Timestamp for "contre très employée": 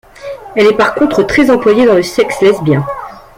0.95-1.85